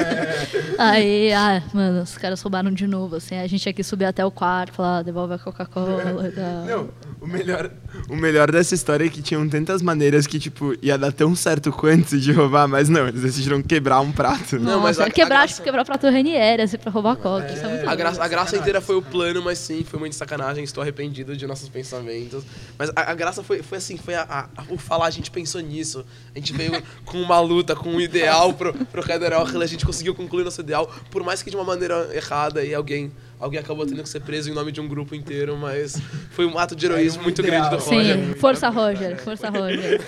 [0.78, 4.24] aí, ah, mano, os caras roubaram de novo, assim, a gente tinha que subir até
[4.24, 6.04] o quarto, falar, devolve a Coca-Cola.
[6.66, 6.88] Não,
[7.26, 7.70] o melhor,
[8.08, 11.70] O melhor dessa história é que tinham tantas maneiras que, tipo, ia dar tão certo
[11.72, 14.58] quanto de roubar, mas não, eles decidiram quebrar um prato.
[14.58, 17.16] Não, mas Nossa, a- quebrar, a graça- tipo, quebrar o prato Ranieri, assim, pra roubar
[17.16, 17.52] coca.
[17.52, 20.14] Isso é muito A graça, a graça inteira foi o plano, mas sim, foi muito
[20.14, 20.62] sacanagem.
[20.64, 22.44] Estou arrependido de nossos pensamentos.
[22.78, 25.30] Mas a, a graça foi, foi assim, foi a, a- a- o falar, a gente
[25.30, 26.04] pensou nisso.
[26.34, 26.72] A gente veio
[27.04, 30.90] com uma luta, com um ideal pro, pro Kaderochle, a gente conseguiu concluir nosso ideal,
[31.10, 34.50] por mais que de uma maneira errada e alguém, alguém acabou tendo que ser preso
[34.50, 37.76] em nome de um grupo inteiro, mas foi um ato de heroísmo muito grande do
[37.76, 38.16] Roger.
[38.16, 40.00] Sim, força Roger, força Roger.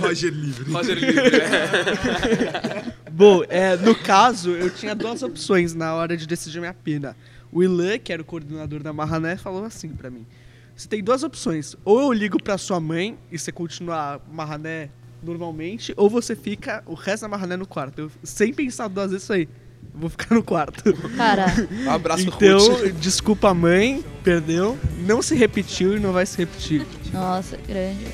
[0.00, 0.72] Roger livre.
[0.72, 2.92] Roger livre, né?
[3.10, 7.16] Bom, é, no caso, eu tinha duas opções na hora de decidir minha pena.
[7.52, 10.26] O Ilan, que era o coordenador da Marrané, falou assim pra mim:
[10.74, 11.76] Você tem duas opções.
[11.84, 14.90] Ou eu ligo pra sua mãe e você continua a Marrané
[15.22, 18.00] normalmente, ou você fica o resto da Marrané no quarto.
[18.00, 19.48] Eu, sem pensar duas vezes isso aí
[19.94, 20.92] vou ficar no quarto.
[21.16, 21.46] Cara.
[21.86, 22.92] Um abraço, Então, Ruth.
[22.94, 24.78] desculpa a mãe, perdeu.
[25.06, 26.84] Não se repetiu e não vai se repetir.
[27.12, 28.06] Nossa, grande.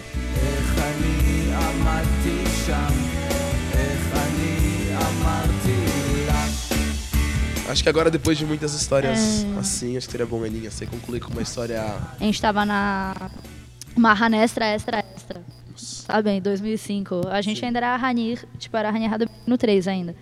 [7.69, 9.59] Acho que agora, depois de muitas histórias é.
[9.59, 11.81] assim, acho que seria bom, Elinha, você concluir com uma história...
[12.21, 13.31] A gente tava na
[13.97, 15.41] Mahanestra Extra Extra,
[15.77, 17.29] sabe, em 2005.
[17.29, 20.17] A gente ainda era a Rani, tipo, era a Rani Errada no 3 ainda.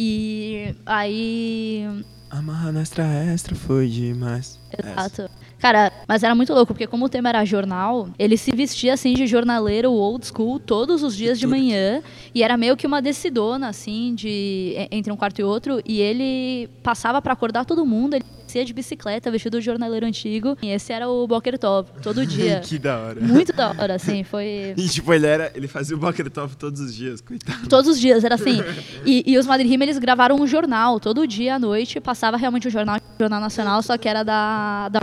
[0.00, 1.84] E aí
[2.30, 4.60] Amarra na extra extra foi demais.
[4.78, 5.28] Exato.
[5.58, 9.14] Cara, mas era muito louco, porque como o tema era jornal, ele se vestia assim
[9.14, 12.00] de jornaleiro old school todos os dias de manhã.
[12.34, 15.80] E era meio que uma decidona, assim, de entre um quarto e outro.
[15.84, 20.56] E ele passava pra acordar todo mundo, ele descia de bicicleta, vestido de jornaleiro antigo.
[20.62, 22.60] E esse era o Boker Top, todo dia.
[22.60, 23.20] que da hora.
[23.20, 24.74] Muito da hora, assim, foi.
[24.78, 25.50] E tipo, ele era.
[25.54, 27.68] Ele fazia o Boker Top todos os dias, coitado.
[27.68, 28.58] Todos os dias, era assim.
[29.04, 31.00] E, e os Madrid Rima, eles gravaram um jornal.
[31.00, 35.00] Todo dia à noite passava realmente um jornal, jornal nacional, só que era da, da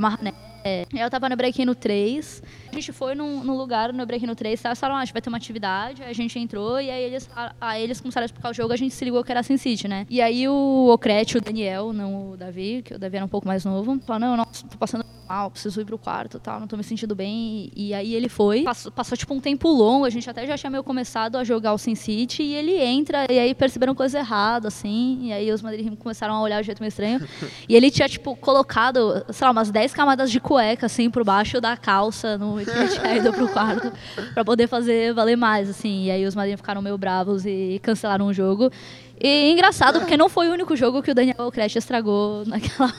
[0.65, 0.87] Marrané.
[0.93, 2.41] Eu tava no Break no 3.
[2.75, 4.67] A gente foi num, num lugar no Break no 3, tá?
[4.69, 6.03] Eles falaram, ah, a gente vai ter uma atividade.
[6.03, 8.73] Aí a gente entrou e aí eles, a- aí eles começaram a explicar o jogo,
[8.73, 10.05] a gente se ligou que era Sin City, né?
[10.09, 13.47] E aí o Ocrete, o Daniel, não o Davi, que o Davi era um pouco
[13.47, 16.75] mais novo, falou, não, nossa, tô passando mal, preciso ir pro quarto tal, não tô
[16.75, 17.71] me sentindo bem.
[17.73, 20.57] E, e aí ele foi, passou, passou tipo um tempo longo, a gente até já
[20.57, 24.19] tinha meio começado a jogar o Sin City, e ele entra, e aí perceberam coisa
[24.19, 27.25] errada, assim, e aí os Madrid Rim começaram a olhar de jeito meio estranho.
[27.69, 31.61] e ele tinha, tipo, colocado, sei lá, umas 10 camadas de cueca, assim, por baixo
[31.61, 33.91] da calça, no que ele tinha ido pro quarto,
[34.33, 36.05] pra poder fazer valer mais, assim.
[36.05, 38.71] E aí os Rim ficaram meio bravos e cancelaram o jogo.
[39.19, 42.93] E engraçado, porque não foi o único jogo que o Daniel Crash estragou naquela.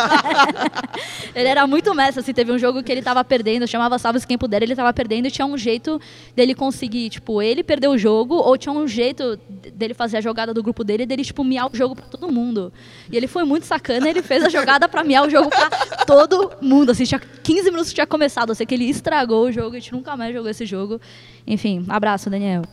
[1.34, 4.36] ele era muito mestre, assim, teve um jogo que ele tava perdendo, chamava Salve Quem
[4.36, 6.00] Puder, ele tava perdendo e tinha um jeito
[6.36, 9.38] dele conseguir, tipo, ele perder o jogo, ou tinha um jeito
[9.74, 12.30] dele fazer a jogada do grupo dele e dele, tipo, miar o jogo pra todo
[12.30, 12.70] mundo.
[13.10, 15.70] E ele foi muito sacana, ele fez a jogada pra miar o jogo pra
[16.04, 19.52] todo mundo, assim, tinha 15 minutos que tinha começado, eu sei que ele estragou o
[19.52, 21.00] jogo, a gente nunca mais jogou esse jogo.
[21.46, 22.62] Enfim, abraço, Daniel.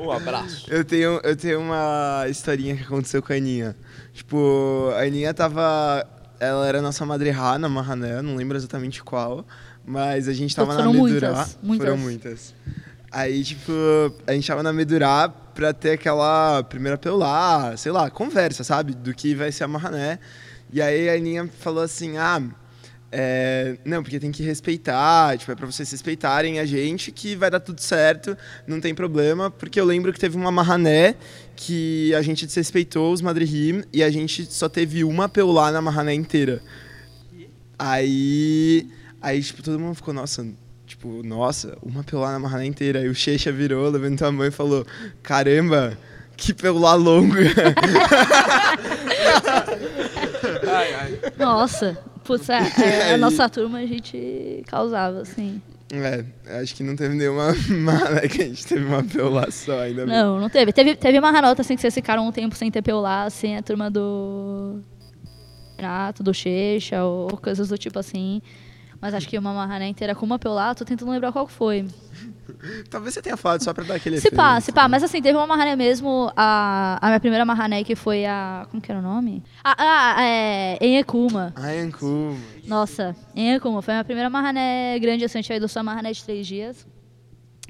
[0.00, 0.66] Um abraço.
[0.68, 3.76] Eu tenho, eu tenho uma historinha que aconteceu com a Aninha.
[4.12, 6.06] Tipo, a Aninha tava.
[6.38, 9.44] Ela era nossa madrerá na Marrané, não lembro exatamente qual.
[9.84, 11.28] Mas a gente tava Foram na Medurá.
[11.30, 11.86] muitas, muitas.
[11.86, 12.54] Foram muitas.
[13.10, 13.72] Aí, tipo,
[14.26, 18.94] a gente tava na Medurá pra ter aquela primeira pelar, sei lá, conversa, sabe?
[18.94, 20.18] Do que vai ser a Marrané.
[20.72, 22.42] E aí a Aninha falou assim: ah.
[23.16, 27.48] É, não, porque tem que respeitar, tipo, é pra vocês respeitarem a gente que vai
[27.48, 31.14] dar tudo certo, não tem problema, porque eu lembro que teve uma marrané
[31.54, 36.12] que a gente desrespeitou os Madrihim e a gente só teve uma peulá na marrané
[36.12, 36.60] inteira.
[37.78, 38.90] Aí,
[39.22, 40.44] aí, tipo, todo mundo ficou, nossa,
[40.84, 42.98] tipo, nossa, uma peulá na marrané inteira.
[42.98, 44.84] Aí o Checha virou, levantou a mão e falou,
[45.22, 45.96] caramba,
[46.36, 47.38] que peulá longa.
[50.66, 51.18] Ai, ai.
[51.38, 52.58] Nossa, putz, é,
[53.10, 55.60] é, a nossa turma a gente causava, assim.
[55.92, 56.24] é,
[56.60, 60.14] acho que não teve nenhuma marrané que a gente teve uma peulá só ainda bem.
[60.14, 60.72] Não, não teve.
[60.72, 63.62] Teve, teve uma ranota, assim, que vocês ficaram um tempo sem ter lá, assim, a
[63.62, 64.80] turma do
[65.76, 68.40] Renato, do Checha, ou coisas do tipo assim.
[69.04, 71.86] Mas acho que uma marrané inteira com uma peulá, tô tentando lembrar qual que foi.
[72.88, 74.64] Talvez você tenha falado só pra dar aquele Se pá, efeito.
[74.64, 74.88] se pá.
[74.88, 78.66] Mas assim, teve uma marrané mesmo, a, a minha primeira marrané, que foi a...
[78.70, 79.42] Como que era o nome?
[79.62, 80.78] Ah, ah é...
[80.80, 81.52] Em Ekuma.
[81.54, 82.34] Ai, Ancu.
[82.66, 83.82] Nossa, em Ekuma.
[83.82, 86.86] Foi a minha primeira marrané grande, assim, a gente veio só marrané de três dias.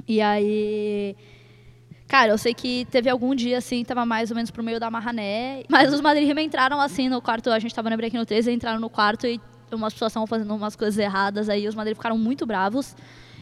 [0.06, 1.16] E aí...
[2.06, 4.88] Cara, eu sei que teve algum dia, assim, tava mais ou menos pro meio da
[4.88, 5.64] marrané.
[5.68, 7.50] Mas os Madrid Rima entraram, assim, no quarto.
[7.50, 9.40] A gente tava no break no 13, entraram no quarto e
[9.76, 11.48] umas pessoas estavam fazendo umas coisas erradas.
[11.48, 12.96] Aí os Madrid ficaram muito bravos.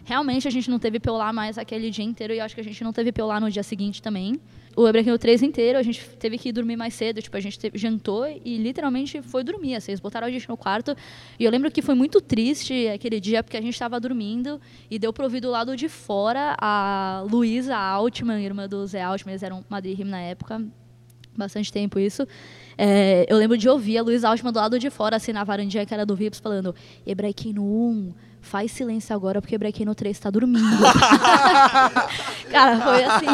[0.04, 2.82] Realmente a gente não teve Peulá mais aquele dia inteiro e acho que a gente
[2.82, 4.40] não teve Peulá no dia seguinte também.
[4.74, 7.20] O Ebrequinho 3 inteiro, a gente teve que dormir mais cedo.
[7.20, 9.74] Tipo, a gente teve, jantou e literalmente foi dormir.
[9.74, 10.96] Assim, eles botaram a gente no quarto.
[11.38, 14.98] E eu lembro que foi muito triste aquele dia, porque a gente estava dormindo e
[14.98, 19.32] deu pro ouvir do lado de fora a Luísa Altman, irmã do Zé Altman.
[19.32, 20.64] Eles eram Madrid na época.
[21.36, 22.26] Bastante tempo isso.
[22.76, 25.86] É, eu lembro de ouvir a Luísa Altman do lado de fora, assim, na varandinha
[25.86, 26.74] que era do Vips, falando:
[27.06, 30.60] Hebraiquino 1, faz silêncio agora porque o Hebraiquino 3 tá dormindo.
[32.50, 33.26] Cara, foi assim.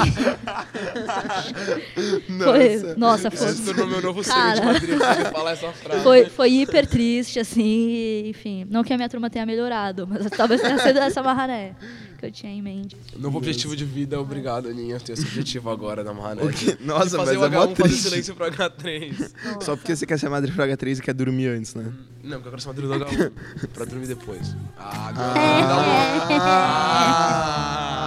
[2.44, 3.48] Foi, nossa, foi.
[3.48, 4.56] Se tornou meu novo Cara.
[4.56, 5.32] sonho de Madrid, sabe?
[5.32, 6.02] falar essa frase.
[6.02, 8.66] Foi, foi hiper triste, assim, e, enfim.
[8.70, 11.74] Não que a minha turma tenha melhorado, mas talvez tenha sido essa marrané
[12.18, 12.96] que eu tinha em mente.
[13.16, 14.98] Novo objetivo de vida, obrigado, Aninha.
[14.98, 16.42] Ter esse objetivo agora na Mahané.
[16.42, 16.76] O quê?
[16.80, 19.30] Nossa, fazer mas o é mó H1, fazer silêncio pro H3.
[19.60, 21.92] Só porque você quer ser Madre Fraga 3 e quer dormir antes, né?
[22.28, 22.74] Não, porque eu quero ser uma
[23.06, 23.32] H1
[23.72, 24.48] pra dormir depois.
[24.48, 24.54] É.
[24.78, 25.32] Ah, agora.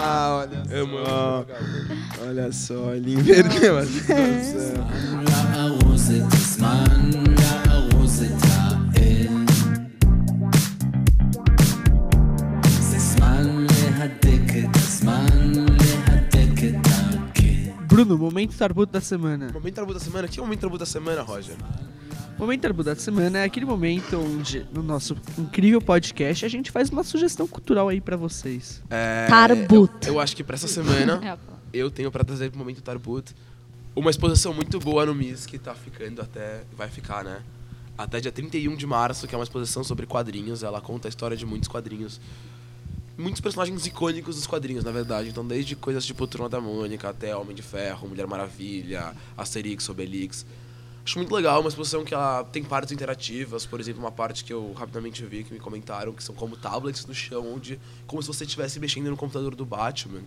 [0.04, 0.74] Ah, olha só.
[0.74, 1.46] Eu amo
[2.28, 4.86] Olha só, ele inverteu a situação.
[17.88, 19.52] Bruno, momento tarbuto da semana.
[19.52, 20.28] Momento tarbuto da semana?
[20.28, 21.56] Que é o momento tarbuto da semana, Roger?
[22.38, 26.90] Momento tarbuto da semana é aquele momento onde, no nosso incrível podcast, a gente faz
[26.90, 28.82] uma sugestão cultural aí pra vocês.
[28.90, 30.08] É, Tarbuto.
[30.08, 31.38] Eu, eu acho que pra essa semana, É,
[31.74, 33.34] eu tenho pra trazer pro momento Tarbut
[33.96, 36.64] uma exposição muito boa no MIS que tá ficando até.
[36.76, 37.42] Vai ficar, né?
[37.98, 40.64] Até dia 31 de março, que é uma exposição sobre quadrinhos.
[40.64, 42.20] Ela conta a história de muitos quadrinhos.
[43.18, 45.30] Muitos personagens icônicos dos quadrinhos, na verdade.
[45.30, 50.46] Então, desde coisas tipo Turma da Mônica até Homem de Ferro, Mulher Maravilha, Asterix, Obelix.
[51.04, 54.54] Acho muito legal, uma exposição que ela tem partes interativas, por exemplo, uma parte que
[54.54, 58.28] eu rapidamente vi que me comentaram, que são como tablets no chão, onde como se
[58.28, 60.22] você estivesse mexendo no computador do Batman.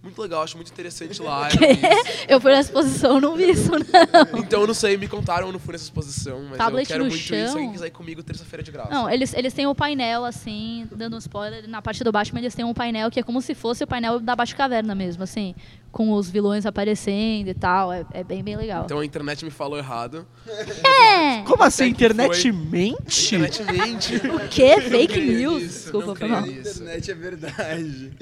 [0.00, 1.48] Muito legal, acho muito interessante lá.
[2.28, 4.38] eu fui na exposição, não vi isso, não.
[4.38, 7.04] Então eu não sei, me contaram, eu não fui nessa exposição, mas Tablet eu quero
[7.04, 7.36] muito chão?
[7.36, 7.52] isso.
[7.52, 8.90] Se alguém quiser ir comigo, terça-feira de graça.
[8.90, 12.54] Não, eles, eles têm um painel, assim, dando um spoiler, na parte do Batman eles
[12.54, 15.52] têm um painel que é como se fosse o painel da Batcaverna mesmo, assim,
[15.90, 18.84] com os vilões aparecendo e tal, é, é bem, bem legal.
[18.84, 20.26] Então a internet me falou errado.
[20.46, 21.42] é!
[21.42, 21.84] Como assim?
[21.84, 22.52] A internet foi.
[22.52, 23.34] mente?
[23.36, 24.16] A internet mente.
[24.28, 24.80] O quê?
[24.80, 25.62] Fake news?
[25.62, 26.42] nisso, Desculpa, não foi mal.
[26.42, 26.82] nisso.
[26.82, 28.12] Internet é verdade.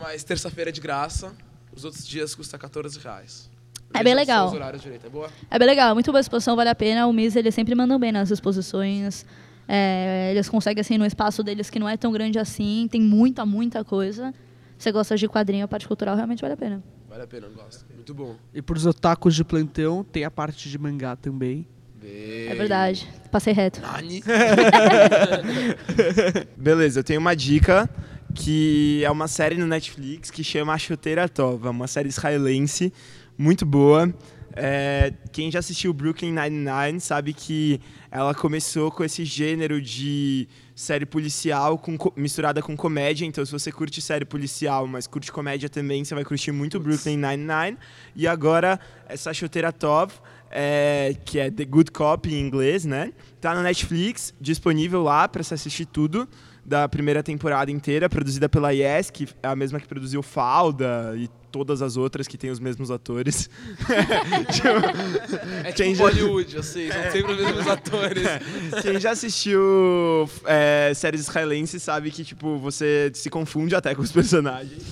[0.00, 1.32] Mas terça-feira é de graça,
[1.74, 3.48] os outros dias custa 14 reais.
[3.94, 4.50] É bem legal.
[4.78, 5.30] Direito, é boa?
[5.50, 7.06] É bem legal, muito boa exposição, vale a pena.
[7.06, 9.24] O MIS, eles sempre mandam bem nas exposições.
[9.66, 13.46] É, eles conseguem, assim, no espaço deles que não é tão grande assim, tem muita,
[13.46, 14.34] muita coisa.
[14.78, 16.82] Se você gosta de quadrinho, a parte cultural realmente vale a pena.
[17.08, 17.84] Vale a pena, eu gosto.
[17.92, 18.36] Muito bom.
[18.54, 21.66] E pros otakus de plantão, tem a parte de mangá também.
[22.00, 23.08] É verdade.
[23.30, 23.80] Passei reto.
[23.80, 24.22] Nani.
[26.56, 27.90] Beleza, eu tenho uma dica
[28.34, 32.92] que é uma série no Netflix que chama A Chuteira Tova, uma série israelense
[33.36, 34.12] muito boa.
[34.60, 41.06] É, quem já assistiu Brooklyn Nine-Nine sabe que ela começou com esse gênero de série
[41.06, 43.24] policial com co- misturada com comédia.
[43.24, 47.16] Então, se você curte série policial, mas curte comédia também, você vai curtir muito Brooklyn
[47.16, 47.78] Nine-Nine.
[48.16, 50.12] E agora, essa Chuteira Tov,
[50.50, 53.12] é, que é The Good Cop em inglês, né?
[53.40, 56.28] Tá na Netflix, disponível lá para você assistir tudo
[56.64, 61.28] da primeira temporada inteira, produzida pela Yes, que é a mesma que produziu Falda e
[61.50, 63.48] todas as outras que tem os mesmos atores.
[65.64, 68.24] É Quem tipo já- Bollywood, assim, são sempre os mesmos atores.
[68.82, 74.12] Quem já assistiu é, séries israelenses sabe que tipo você se confunde até com os
[74.12, 74.82] personagens.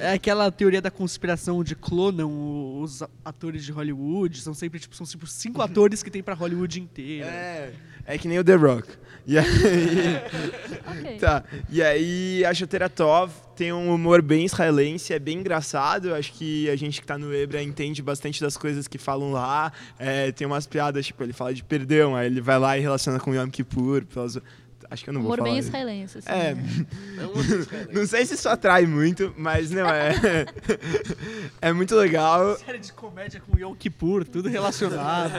[0.00, 4.40] É aquela teoria da conspiração de clonam os atores de Hollywood.
[4.40, 7.26] São sempre, tipo, são tipo cinco atores que tem pra Hollywood inteira.
[7.26, 7.72] É,
[8.06, 8.88] é que nem o The Rock.
[9.26, 9.46] E aí,
[10.90, 11.18] Ok.
[11.18, 11.44] tá.
[11.70, 16.14] E aí a Chuteira Tov tem um humor bem israelense, é bem engraçado.
[16.14, 19.72] Acho que a gente que tá no Ebra entende bastante das coisas que falam lá.
[19.98, 23.18] É, tem umas piadas, tipo, ele fala de perdão, aí ele vai lá e relaciona
[23.18, 24.04] com Yom Kippur.
[24.06, 24.38] pelas-
[24.90, 25.50] Acho que eu não vou Humor falar.
[25.50, 25.68] bem isso.
[25.68, 26.18] israelense.
[26.18, 26.64] Assim, É, né?
[27.18, 27.92] É um outro israelense.
[27.94, 30.14] não sei se isso atrai muito, mas não, é.
[31.60, 32.56] é muito legal.
[32.56, 35.32] Série de comédia com Yom Kippur, tudo relacionado.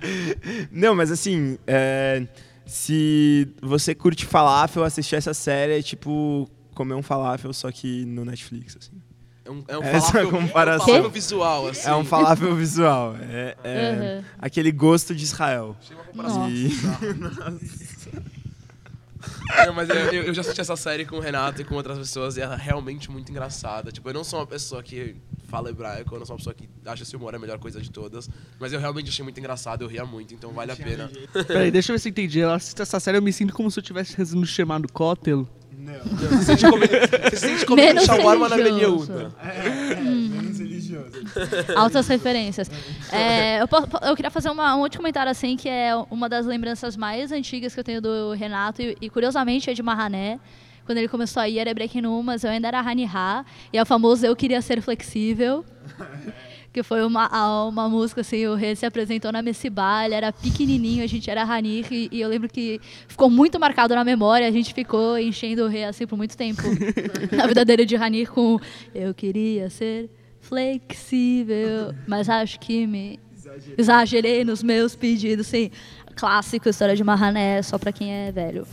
[0.72, 2.26] Não, mas assim, é,
[2.66, 6.50] se você curte falafel, assistir essa série é tipo
[6.80, 8.92] comer um falafel, só que no Netflix, assim.
[9.44, 10.86] É um, é um Essa falafel, comparação.
[10.86, 11.88] É um falafel visual, assim.
[11.88, 13.16] É um falafel visual.
[13.20, 14.24] É, é Uhum.
[14.38, 15.76] aquele gosto de Israel.
[15.78, 16.50] Achei uma comparação Nossa.
[16.54, 16.70] E-
[19.66, 22.36] Não, mas eu, eu- já assisti essa série com o Renato e com outras pessoas
[22.36, 23.92] e ela é realmente muito engraçada.
[23.92, 25.16] Tipo, eu não sou uma pessoa que
[25.48, 27.90] fala hebraico, eu não sou uma pessoa que acha esse humor a melhor coisa de
[27.90, 28.30] todas.
[28.58, 31.10] Mas eu realmente achei muito engraçado, eu ria muito, então vale a pena.
[31.46, 32.38] Peraí, deixa eu ver se eu entendi.
[32.38, 35.46] Eu assisto essa série eu me sinto como se eu estivesse sendo chamado Kotel.
[36.04, 36.88] Você sente comer,
[37.30, 39.12] você sente Menos shawarma na religioso.
[39.12, 39.32] Meliúna.
[39.42, 41.10] É, menos religioso.
[41.76, 42.70] Altas referências.
[43.12, 46.28] É, eu, po- po- eu queria fazer uma- um outro comentário assim, que é uma
[46.28, 50.38] das lembranças mais antigas que eu tenho do Renato, e, e curiosamente é de Marrané.
[50.86, 53.78] Quando ele começou a ir, era Breaking Room, mas eu ainda era Hani Ha, e
[53.78, 55.64] é o famoso Eu Queria Ser Flexível.
[56.72, 61.02] que foi uma, uma música assim, o Rei se apresentou na Messibá, ele era pequenininho,
[61.02, 64.50] a gente era Hanir, e, e, eu lembro que ficou muito marcado na memória, a
[64.50, 66.62] gente ficou enchendo o Rei assim por muito tempo,
[67.36, 68.58] na vida dele de Hanir com
[68.94, 70.10] Eu queria ser
[70.40, 75.70] flexível, mas acho que me exagerei, exagerei nos meus pedidos, sim.
[76.16, 78.66] Clássico, história de Mahané, só pra quem é velho.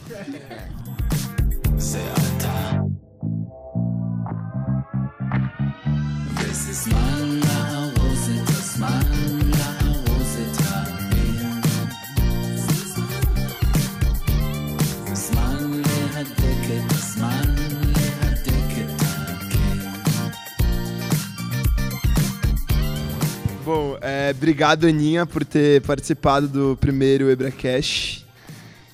[23.97, 28.25] Bom, é, obrigado, Aninha, por ter participado do primeiro EbraCast.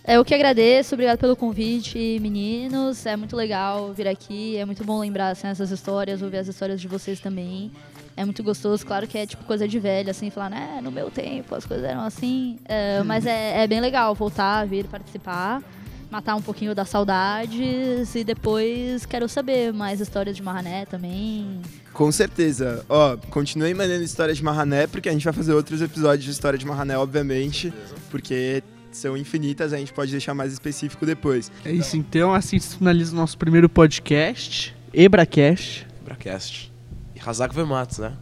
[0.03, 3.05] É, Eu que agradeço, obrigado pelo convite, meninos.
[3.05, 6.79] É muito legal vir aqui, é muito bom lembrar assim, essas histórias, ouvir as histórias
[6.79, 7.71] de vocês também.
[8.15, 11.09] É muito gostoso, claro que é tipo coisa de velho, assim, falar, né, no meu
[11.09, 12.57] tempo as coisas eram assim.
[12.65, 15.63] É, mas é, é bem legal voltar, vir participar,
[16.11, 21.61] matar um pouquinho das saudades e depois quero saber mais histórias de Marrané também.
[21.93, 22.83] Com certeza.
[22.89, 26.57] Ó, continuem mandando história de Marrané, porque a gente vai fazer outros episódios de história
[26.57, 27.71] de Marrané, obviamente,
[28.09, 31.51] porque são infinitas, a gente pode deixar mais específico depois.
[31.63, 32.33] É isso, então.
[32.33, 35.87] Assim se finaliza o nosso primeiro podcast, EbraCast.
[36.03, 36.71] Bracast.
[37.15, 38.13] E Hazak Vematos, né?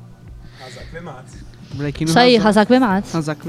[1.94, 3.16] Quem não Isso aí, razão- Hazak Bematz.
[3.16, 3.46] Hazak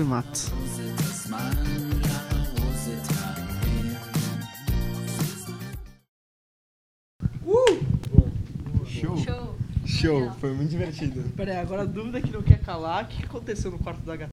[10.02, 10.32] Show.
[10.40, 11.22] Foi muito divertido.
[11.36, 14.16] Pera aí, agora a dúvida que não quer calar, o que aconteceu no quarto da